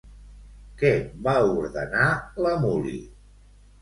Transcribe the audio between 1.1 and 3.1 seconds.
va ordenar l'Amuli?